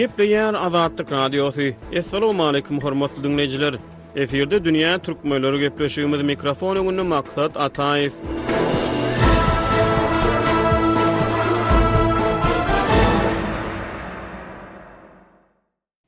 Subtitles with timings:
[0.00, 1.60] Gepleyen Azadlık Radyosu.
[1.98, 3.74] Assalamu alaykum hormatly dinleyijiler.
[4.16, 8.10] Eferde dünýä türkmenleri gepleşigimiz mikrofonu gündä maksat Ataev.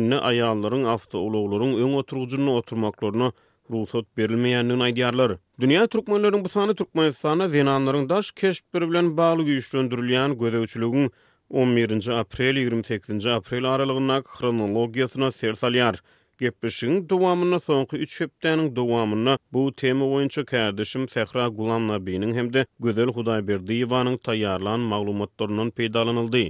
[0.00, 3.30] Inni aýanlaryň awto uluglaryň öň oturgyjyny oturmaklaryna
[3.72, 5.36] ruhsat berilmeýändigini aýdylar.
[5.64, 11.08] Dünya türkmenleriniň bu taýna türkmen ýa-da zenanlaryň daş keşbi bilen bagly güýçlendirilýän gödewçüligini
[11.62, 13.16] 11-nji aprel 28.
[13.22, 16.02] nji aprel aralygyna kronologiýatyna sersalýar.
[16.38, 21.94] Gepleşigin dowamyna soňky 3 hepdeniň dowamyna bu tema boýunça kardeşim Fehra Gulamla
[22.34, 26.42] hemde Gödel Hudaýberdiýewanyň taýýarlan maglumatlaryndan peýdalanyldy.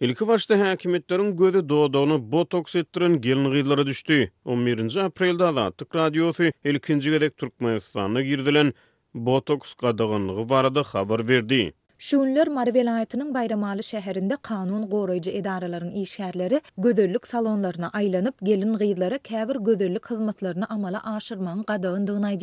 [0.00, 4.32] Ilki başta häkimetleriň gödü doğduğunu botoks ettiren gelin gyýlary düşdi.
[4.44, 8.72] 11-nji aprelde Azatlyk radiosy ilkinji gerek Türkmenistanyna girdilen
[9.14, 11.72] botoks gadagynlygy barada habar berdi.
[11.98, 19.64] Şunlar Marvel ayetinin bayramalı şehirinde kanun goroyucu edaraların işgərleri gözöllük salonlarına aylanıp gelin gıyılara kəvir
[19.64, 22.34] gözöllük hızmatlarını amala aşırman qadağın dığına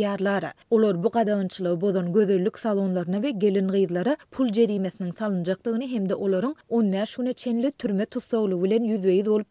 [1.04, 7.06] bu qadağınçılığı bozun gözöllük salonlarına ve gelin gıyılara pul cerimesinin salıncaqdığını hem de olorun onlar
[7.06, 9.48] şuna çenli türme tutsa olu yüzveyiz olup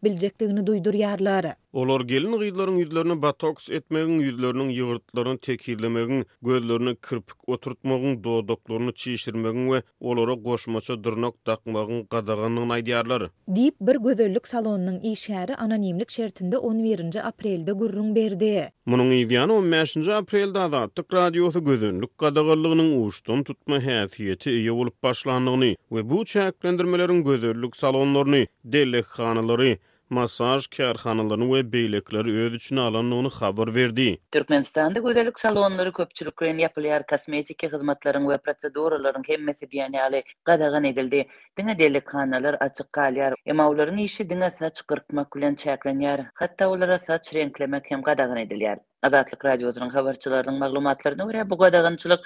[0.65, 1.55] duydur yarlara.
[1.73, 9.83] Olar gelin gıydların yüzlerini batoks etmegin, yüzlerinin yığırtlarını tekirlemegin, gözlerini kırpık oturtmagin, doğduklarını çiğiştirmegin ve
[9.99, 13.29] olara koşmaça dırnak takmagin qadağanın aydiyarlar.
[13.55, 17.27] Diyip bir gözöllük salonunun işare anonimlik şertinde 11.
[17.27, 18.71] aprelde gurrun berdi.
[18.85, 19.97] Munun iviyyana 15.
[20.07, 27.75] aprelde adatlık radyosu gözöllük qadağallığının uçtun tutma hafiyyeti iyi olup başlanlığını ve bu çayaklendirmelerin gözöllük
[27.77, 29.77] salonlarini, delik hanalarini,
[30.11, 34.17] masaj karxanalarını we beylekleri öz üçin alanyny habar berdi.
[34.31, 41.23] Türkmenistanda gözellik salonlary köpçülük bilen ýapylýar, kosmetika hyzmatlaryň we proseduralaryň hemmesi diýeni ale gadagan edildi.
[41.61, 46.27] Diňe dellik kanallar açyk galýar, emawlaryň işi dünýäsine çykarmak bilen çäklenýär.
[46.43, 48.79] Hatda olara saç renklemek hem gadagan edilýär.
[49.07, 52.19] Azatlyk radiosynyň habarçylarynyň maglumatlaryna görä bu gadagynçylyk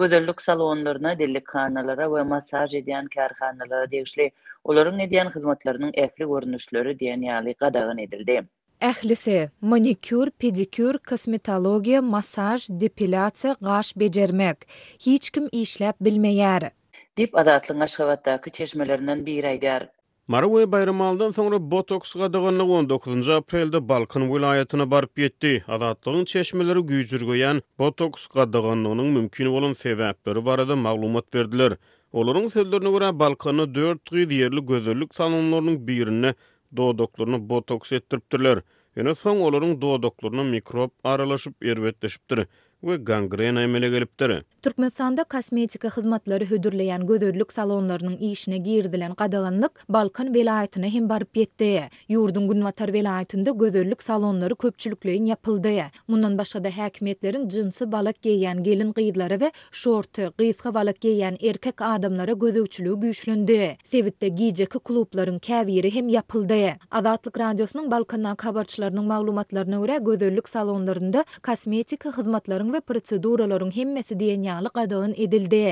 [0.00, 4.28] gözellik salonlaryna, dellik kanalara we masaj edýän karhanalara degişli
[4.72, 8.36] olaryň edýän hyzmatlarynyň ähli görnüşleri diýen ýaly gadagyn edildi.
[8.90, 9.36] Ählisi
[9.74, 14.58] manikür, pedikür, kosmetologiýa, masaj, depilasiýa, gaş bejermek.
[15.08, 16.70] Hiç kim işläp bilmeýär.
[17.20, 19.82] Dip azatlyň aşgabatdaky çeşmelerinden bir aýdar
[20.30, 25.50] Marwe bayramaldan soňra botoks gadagynyň 19-njy aprelde Balkan vilayatyna baryp ýetdi.
[25.76, 31.74] Azatlygyň çeşmeleri güýjürgeýän botoks gadagynyň mümkin bolan sebäpleri barada maglumat berdiler.
[32.12, 36.30] Olaryň sözlerine görä Balkany 4 gyýy ýerli gözellik salonlarynyň birini
[36.76, 38.62] dodoklaryny botoks etdiripdiler.
[38.96, 42.46] Ýöne soň olaryň dodoklaryna mikrop aralaşyp erwetleşipdir.
[42.82, 44.42] we gangrena emele gelipdiri.
[44.62, 51.82] Türkmenistanda kosmetika hyzmatlary hödürleýän gözörlük salonlarynyň işine girdilen gadalanlyk Balkan welaýatyna hem barıp ýetdi.
[52.10, 55.84] Ýurdun günvatar welaýatynda gözörlük salonlary köpçülikleýin ýapyldy.
[56.08, 58.62] Mundan başga da häkimetleriň jinsi balak gelin
[58.98, 63.76] gyzlary we şortu, gyzga balak geýen erkek adamlara gözüçlügi güýçlendi.
[63.84, 66.74] Sewitde giýjek klublaryň käwiri hem ýapyldy.
[66.90, 74.70] Adatlyk radiosynyň Balkan habarçylarynyň maglumatlaryna görä gözörlük salonlarynda kosmetika hyzmatlaryň we prosedurlaryň hemmesi diýen ýaly
[74.76, 75.62] gadagyn edildi.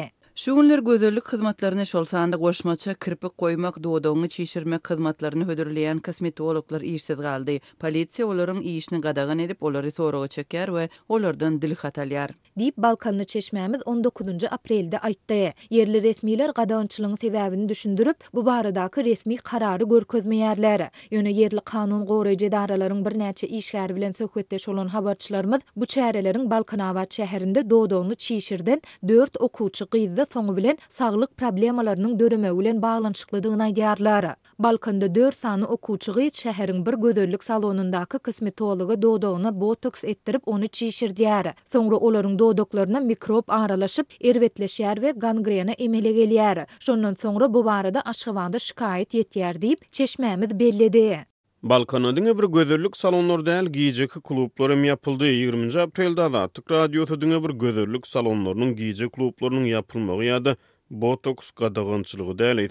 [0.40, 7.16] Şu gözöllük gözellik hizmetlerine şol sanda goşmaça kirpik koymak, doğdoğunu çişirmek hizmetlerini hödürleyen kosmetologlar işsiz
[7.16, 7.60] galdi.
[7.78, 12.30] Polisiya oların işini qadagan edip oları soruğa çöker ve olardan dil xatalyar.
[12.58, 14.26] Dip Balkanlı çeşmemiz 19.
[14.50, 15.52] aprelde aytdaya.
[15.70, 20.90] Yerli resmiler qadagançılığın sebebini düşündürüp, bu baradakı resmi kararı görközmeyerlere.
[21.10, 27.70] Yöne yerli kanun qoray cedaraların bir neçe bilen sökvetdeş olan habarçılarımız bu çeyrelerin Balkanava çeherinde
[27.70, 29.86] doğdoğunu çişirden 4 okuçı
[30.32, 34.26] soňu bilen saglyk problemalarynyň döreme bilen baglanyşyklydygyna ýarlar.
[34.58, 40.64] Balkanda 4 sany okuwçy gyt şäheriň bir gözellik salonundaky kismi tolygy dodogyna botoks ettirip onu
[40.64, 41.50] çiýşirdiýär.
[41.72, 46.66] Soňra olaryň dodoklaryna mikrob aralaşyp erwetleşýär we gangrena emele gelýär.
[46.80, 51.29] Şondan soňra bu barada aşgywanda şikaýet ýetýär diýip Çeşmämiz belledi.
[51.62, 55.24] Balkanadyň bir gözellik salonlarynda hal giýjek kluplary ýapyldy.
[55.32, 60.54] 20-nji aprelde Ada Türk radiosu diňe bir gözellik salonlarynyň giýjek kluplarynyň ýapylmagy ýa-da
[60.90, 62.62] botoks gadagançylygy däl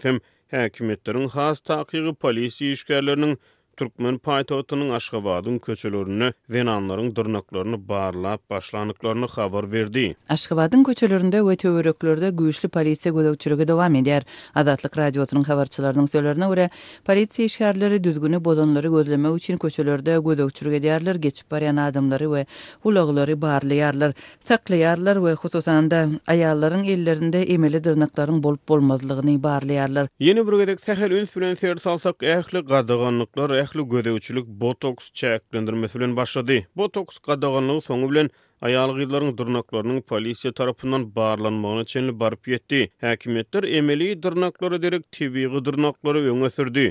[0.54, 3.36] häkimetleriň has taýyýy polisiýa işgärleriniň
[3.80, 10.16] Türkmen paýtagtynyň Aşgabatyň köçelerini, wenanlaryň durnaklaryny barlap başlanyklaryny habar berdi.
[10.30, 14.24] Aşgabatyň köçelerinde we töwereklerde güýçli polisiýa gözlegçiligi dowam eder.
[14.56, 16.70] Azatlyk radiosynyň habarçylarynyň söýlerine görä,
[17.08, 18.46] polisiýa işgärleri düzgünü...
[18.46, 22.46] bolanlary gözleme üçin köçelerde gözlegçiligi ederler, geçip barýan adamlary we
[22.84, 24.14] ulaglary barlaýarlar,
[24.50, 30.06] saklaýarlar we hususan da aýallaryň ellerinde emeli durnaklaryň bolup bolmazlygyny barlaýarlar.
[30.20, 36.62] Ýene bir gedek sähel salsak ähli ýaly gödäwçilik botoks çäklendirmesi bilen başlady.
[36.80, 38.30] Botoks gadagynlygy soňu bilen
[38.68, 42.80] Ayal gyzlaryň dyrnaklarynyň polisiýa tarapyndan barlanmagyna çenli barp ýetdi.
[43.06, 45.36] Häkimetler emeli dyrnaklary derek TV
[45.68, 46.88] dyrnaklary öňe sürdi.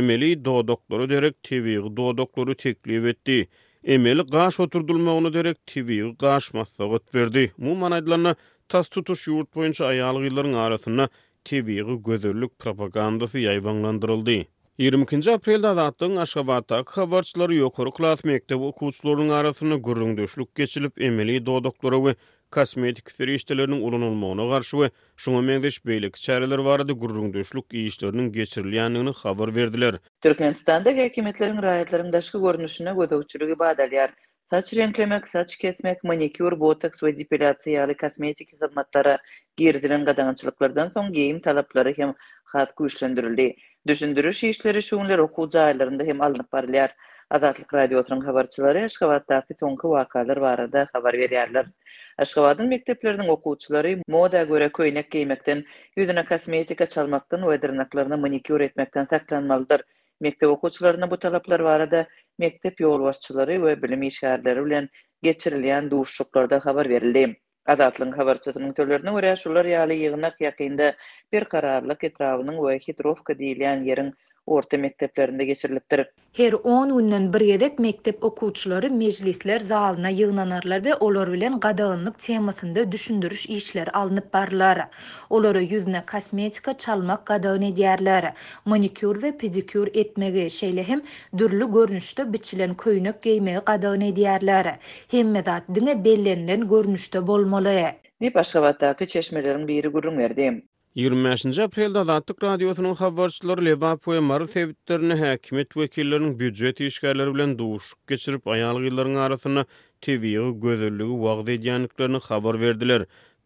[0.00, 1.66] Emeli doktory derek TV
[2.20, 3.38] doktory teklif etdi.
[3.96, 7.44] Emeli gaş oturdulmagyny derek TV gaş maslahat berdi.
[7.66, 8.34] Mu manaýdylany
[8.68, 11.08] tas tutuş ýurt boýunça ayal gyzlaryň arasynda
[11.44, 14.40] TV gözellik propagandasy ýaýwanlandyryldy.
[14.78, 22.12] 20-nji aprelde adatdan Aşgabatda habarçylar ýokary klass mekdeb okuwçylarynyň arasyny gürrüňdüşlük geçilip emeli dodoktora we
[22.54, 24.90] kosmetik ýetişmeleriniň ulanylmagyna garşy we
[25.24, 29.94] şoňa meňdeş beýlik çäreler barady gürrüňdüşlük ýetişmeleriniň geçirilýändigini habar berdiler.
[30.22, 34.10] Türkmenistanda hökümetleriň raýatlaryň daşky görnüşine gözegçiligi badalýar.
[34.50, 39.18] Saç renklemek, saç ketmek, manikür, botoks ve depilasyalı kosmetik hizmetlere
[39.56, 42.14] girdilen kadançılıklardan son giyim talapları hem
[42.44, 43.54] hatku işlendirildi.
[43.88, 46.94] düşündürüş işleri şunlar oku caylarında hem alınıp barilyar
[47.30, 51.66] Azatlık Radyosu'nun habarçıları Aşkabat'taki tonku vakalar var arada habar veriyarlar.
[52.18, 55.64] Aşkavadın mekteplerinin okuçları moda göre köynek giymekten,
[55.96, 59.82] yüzüne kosmetika çalmaktan o dırnaklarını manikür etmekten saklanmalıdır.
[60.20, 62.06] Mektep okuçlarına bu talaplar var mekteb
[62.38, 63.12] mektep yol
[63.66, 64.88] ve bilim işgarları ile
[65.22, 67.36] geçirilen duruşluklarda habar verildi.
[67.72, 70.86] Adatlyň habarçylygynyň töwlerini öwrenýär şular ýaly ýygnak ýakynda
[71.36, 74.10] bir kararlylyk etrawynyň we hidrofka diýilýän ýeriniň
[74.48, 76.06] orta mekteplerinde geçirilipdir.
[76.32, 82.84] Her 10 günden bir yedek mektep okuwçylary meclisler zalyna ýygnanarlar we olar bilen gadaýynlyk temasynda
[82.92, 84.78] düşündürüş işleri alınıp barlar.
[85.36, 88.30] Olara ýüzüne kosmetika çalmak gadaýyny edýärler.
[88.64, 91.02] Manikür we pedikür etmegi şeýle hem
[91.42, 94.74] dürli görnüşde biçilen köýnek geýmegi gadaýyny edýärler.
[95.16, 97.84] Hemme zat dine bellenilen görnüşde bolmaly.
[98.20, 100.67] Ne başga wagtda köçeşmelerini biri gurun berdim.
[100.96, 108.46] 25-nji aprelda Atlantik radiosynyň habarçylary Leva Poe Marsewitlerini häkimet wekilleriniň büdjet işgärleri bilen duşup geçirip
[108.54, 109.64] aýalyk ýyllaryň arasyna
[110.06, 113.04] TV-ni gözellik wagdy edýänliklerini habar berdiler.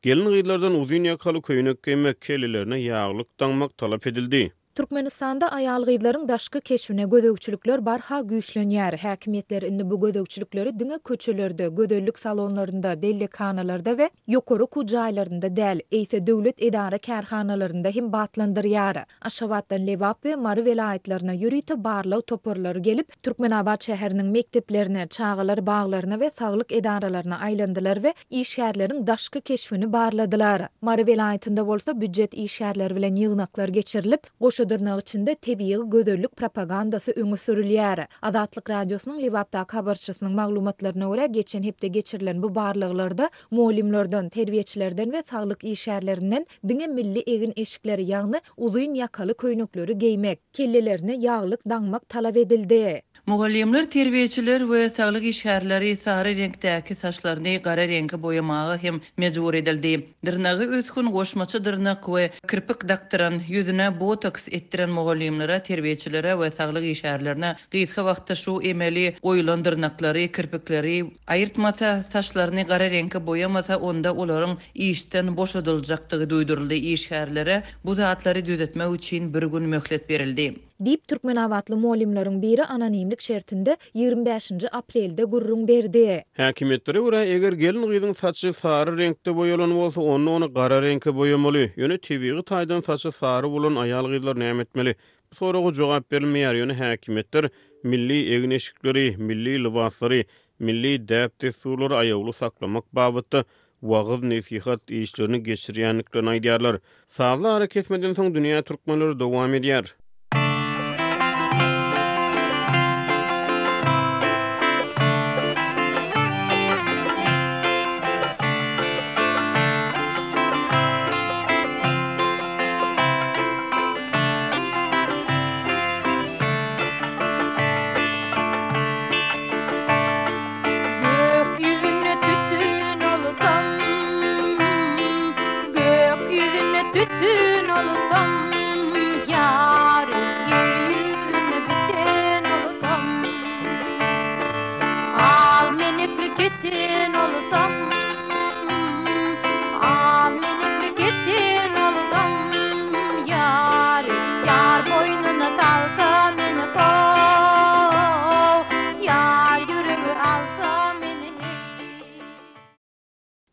[0.08, 4.44] Gelin ýyllardan uzun ýakaly köýnek kemek kelilerine ýaglyk tanmak talap edildi.
[4.74, 8.92] Türkmenistan'da ayal gıydların daşkı keşfine gödökçülükler barha güçlönyer.
[8.98, 11.74] Hakimiyetler indi bu gödökçülükleri dine köçülürdü.
[11.76, 19.04] gödöllük salonlarında, deli kanalarda ve yokoru kucaylarında del, eyse dövlet edara kerhanalarında him batlandır yara.
[19.22, 26.30] Aşavattan Levap ve Marı velayetlerine yürüyte barla toporları gelip, Türkmenabat şehrinin mekteplerine, çağalar bağlarına ve
[26.30, 30.62] sağlık edaralarına aylandılar ve işyerlerin daşkı keşfini barladılar.
[30.80, 34.22] Marı velayetinde olsa büccet işyerler yerler bilen yığınaklar geçirilip,
[34.62, 35.36] şu dırnağ içinde
[35.86, 38.06] gözöllük propagandası öngü sürülüyär.
[38.22, 45.64] Adatlık Radyosu'nun Livapta Kabarçısının maglumatlarına göre geçen hepte geçirilen bu bağırlıklarda muğlimlerden, terviyeçilerden ve sağlık
[45.64, 50.52] işerlerinden dine milli egin eşikleri yağını uzun yakalı köynüklörü geymek.
[50.54, 53.02] kellelerine yağlık, danmak talap edildi.
[53.26, 60.06] Mugallimler terbiyeçiler we sağlyk işgärleri sary renkdäki saçlaryny gara renge boýamagy hem mecbur edildi.
[60.26, 67.54] Dirnagy özkün goşmaçy dirnak we kirpik daktaran ýüzüne botoks etdiren mugallimlere, terbiyeçilere we sağlyk işgärlerine
[67.70, 76.26] gysga wagtda şu emeli oýlandyrnaklary, kirpikleri aýyrtmasa, saçlaryny gara renge boýamasa, onda olaryň işden boşadyljakdygy
[76.34, 77.62] duýduryldy işgärlere.
[77.84, 80.50] Bu zatlary düzetmek üçin bir gün möhlet berildi.
[80.86, 81.74] dip türkmen awatly
[82.42, 86.24] biri anonimlik şertinde 25-nji aprelde gurrun berdi.
[86.36, 91.64] Hakimetleri görä eger gelin gyzyň saçy sarı renkte boyolun bolsa, onu onu gara renkde boýamaly.
[91.76, 94.94] Ýöne tewigi taydan saçy sarı bolan aýal gyzlar näme etmeli?
[95.30, 97.44] Bu soragy jogap bermeýär ýöne häkimetler
[97.84, 100.22] milli egneşikleri, milli lywasary,
[100.58, 103.44] milli däpti suwlary aýawly saklamak babatda
[103.80, 106.78] wagyz nesihat işlerini geçirýänlikden aýdýarlar.
[107.08, 109.94] Sağlı ara kesmeden soň dünýä türkmenleri dowam edýär.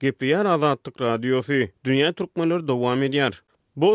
[0.01, 1.53] GPR Azadlık Radyosu,
[1.83, 3.41] Dünya Türkmenleri devam ediyar.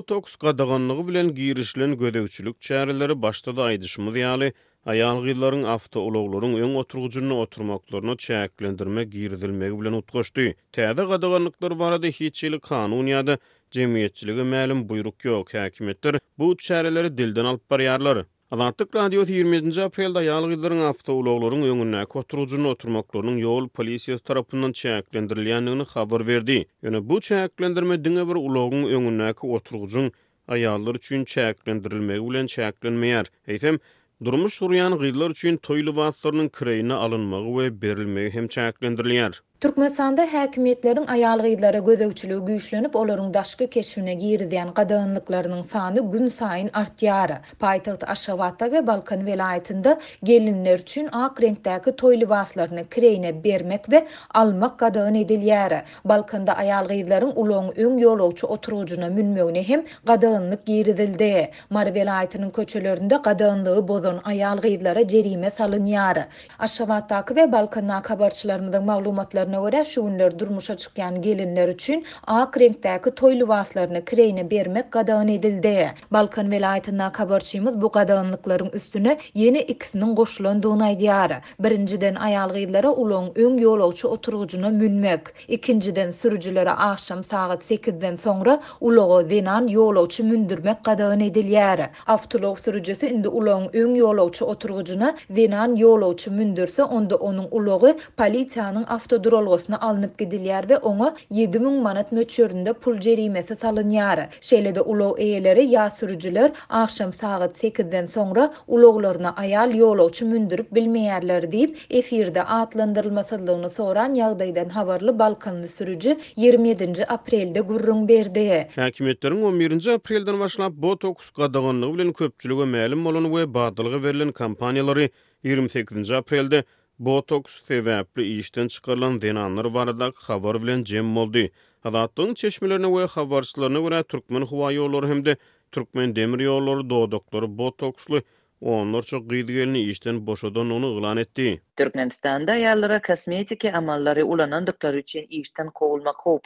[0.06, 4.52] toks qadağanlığı bilen girişlen gödevçülük çareleri başta da aydışımı ziyali,
[4.86, 10.40] ayal gilların afta ologların ön oturgucunu oturmaklarını çayaklendirme girizilmek bilen utkoştu.
[10.72, 13.38] Tehde qadağanlıklar varada hiçili kanun yada
[13.70, 15.54] cemiyetçiliği məlim buyruk yok.
[15.54, 18.26] Hakimettir, bu çareleri dilden alp bariyarlar.
[18.50, 19.70] Azartlık radiosu 20.
[19.70, 19.80] nji
[20.26, 26.56] yağlı gizlerin hafta uloğuların yöngünne kotruzunu yol ýol polisiýasy tarapyndan çäklendirilýändigini habar verdi.
[26.82, 30.10] Ýöne bu çäklendirme diňe bir ulagyň öňündäki kotruzun
[30.48, 33.26] aýallar üçün çeyaklendirilme ulen çeyaklendirilmeyer.
[33.46, 33.78] Eysem,
[34.24, 39.40] durmuş duruyan gizler üçün toylu vatlarının kireyini alynmagy ve berilmegi hem çäklendirilýär.
[39.64, 47.30] Türkmenistan'da häkimetleriň aýal gyýdlara gözegçiligi güýçlenip, olaryň daşky keşfine girdiýän gadanlyklarynyň sany gün saýyn artýar.
[47.62, 49.94] Paýtagt Aşgabatda we Balkan welaýatynda
[50.30, 54.02] gelinler üçin ak reňkdäki toý libaslaryny kireýine bermek we
[54.42, 55.78] almak gadan edilýär.
[56.12, 61.30] Balkanda aýal gyýdlaryň ulagyň öň ýolagçy oturujyna münmegine hem gadanlyk girdildi.
[61.70, 66.24] Mar welaýatynyň köçelerinde bozon bozan aýal gyýdlara jerime salynýar.
[66.68, 73.38] Aşgabatda we Balkan nakabarçylarynyň ýaşlaryna görä şu günler durmuşa çykýan gelinler üçin ak renkdäki toy
[73.40, 75.90] libaslaryny kireýine bermek gadan edildi.
[76.10, 81.36] Balkan welaýatyna habarçymyz bu gadanlyklaryň üstüne yeni ikisiniň goşulandygyny aýdýar.
[81.60, 89.28] Birinciden aýalgy ýyllara ulung öň ýolowçy oturgujyny münmek, ikinciden sürüjilere aýşam saat 8-den soňra ulugy
[89.34, 91.86] zenan ýolowçy mündürmek gadan edilýär.
[92.06, 99.33] Awtolog sürüjisi indi ulung öň ýolowçy oturgujyny zenan ýolowçy mündürse onda onun ulugy polisiýanyň awtodur
[99.34, 104.20] olgosuna alınıp gidilýär we oňa 7000 manat möçüründe pul jerimesi salynýar.
[104.50, 111.76] Şeýlede ulaw eýeleri ýa sürücüler agşam sagat 8-den soňra ayal aýal ýolagçy mündürüp bilmeýärler diýip
[112.00, 118.48] efirde atlandyrylmasyndygyny soran ýagdaýdan habarly Balkanly sürücü 27-nji aprelde gurrun berdi.
[118.76, 125.08] Häkimetleriň 11-nji apreldan başlap botoks gadagynlygy bilen köpçülige mälim bolan we badalyga berilen kampaniýalary
[125.44, 126.64] 28-nji aprelde
[127.02, 131.46] Botoks sebäpli işden çykarylan denanlar barada habar bilen jem boldy.
[131.84, 135.36] Adatyň çeşmelerine we habarçylaryna görä türkmen howa ýollary hemde
[135.72, 138.22] türkmen demir ýollary do doktor botokslu
[138.60, 141.62] Onlar çok gidgelini işten boşadan onu ilan etti.
[141.76, 146.40] Türkmenistan'da yerlere kosmetiki amalları ulanandıkları için işten kovulma kovu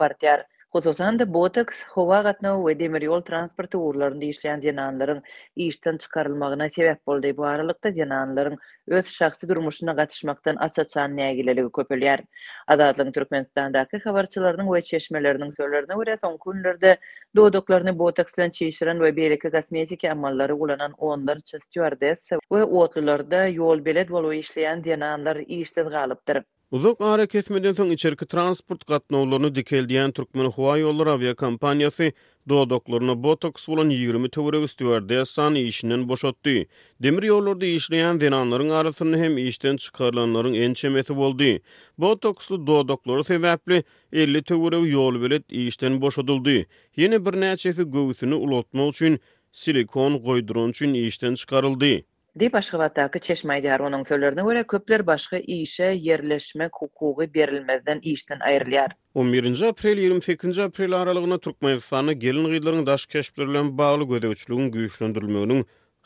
[0.75, 5.23] da Botox, hova gatnau we demir yol transporti urlarnda işleyan zinanların
[5.57, 8.59] iştan çıkarılmağına sebep boldei bu aralykda zinanların
[8.89, 11.69] öz şahsy durmuşuna gatışmaktan açaçan nägileligi köpelýär.
[11.69, 12.21] ve köpölyar.
[12.67, 16.17] Adatlan we çeşmeleriniň havarçılarının ve çeşmelerinin sörlerine ure
[18.53, 22.15] çeşiren we beýleki kasmetik amalları ulanan onlar çastuarda
[22.53, 28.83] ve otlularda yol belet bolu işleyan zinanlar işle işle Uzoq ara kesmeden soň içerki transport
[28.91, 32.09] gatnawlaryny dikeldiýän Türkmen howa ýollary awia kompaniýasy
[32.53, 36.55] dodoklaryny botoks bilen 20 töwere üstüwärdi, san işinden boşatdy.
[37.07, 41.51] Demir ýollarda işleýän denanlaryň arasyny hem işden çykarylanlaryň en çemeti boldy.
[42.07, 43.81] Botoksly dodoklary sebäpli
[44.13, 46.59] 50 töwere ýol bilen işden boşadyldy.
[46.99, 49.21] Ýene bir näçe ýyl ulatmak üçin
[49.65, 52.03] silikon goýdurun üçin işden çykarylandy.
[52.41, 58.91] dep aşırı wata geçiş meýdany onuň söhürlerini öwre köpler başga ýeýeleşmek hukugy berilmezden ýeýeden aýrylýar
[59.15, 61.81] 11 aprel 28 aprel aralığına türkmen
[62.25, 65.59] gelin gyzlaryň daş keşpdirilen bagly gödäwçiligini güýçlendirmegini